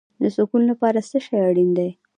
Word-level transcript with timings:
د 0.21 0.23
سکون 0.35 0.61
لپاره 0.71 0.99
څه 1.09 1.17
شی 1.25 1.37
اړین 1.47 1.69
دی؟ 1.77 1.89